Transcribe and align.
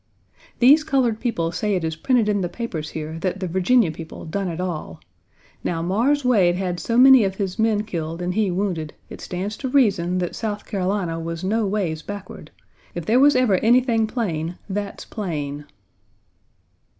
"These 0.57 0.83
colored 0.83 1.19
people 1.19 1.51
say 1.51 1.75
it 1.75 1.83
is 1.83 1.95
printed 1.95 2.27
in 2.27 2.41
the 2.41 2.49
papers 2.49 2.89
here 2.89 3.19
that 3.19 3.39
the 3.39 3.47
Virginia 3.47 3.91
people 3.91 4.25
done 4.25 4.47
it 4.47 4.59
all. 4.59 4.99
Now 5.63 5.83
Mars 5.83 6.25
Wade 6.25 6.55
had 6.55 6.79
so 6.79 6.97
many 6.97 7.23
of 7.23 7.35
his 7.35 7.59
men 7.59 7.83
killed 7.83 8.19
and 8.19 8.33
he 8.33 8.49
wounded, 8.49 8.95
it 9.11 9.21
stands 9.21 9.55
to 9.57 9.67
reason 9.69 10.17
that 10.17 10.33
South 10.35 10.65
Carolina 10.65 11.19
was 11.19 11.43
no 11.43 11.67
ways 11.67 12.01
backward. 12.01 12.49
If 12.95 13.05
there 13.05 13.19
was 13.19 13.35
ever 13.35 13.57
anything 13.57 14.07
plain, 14.07 14.57
that's 14.67 15.05
plain." 15.05 15.65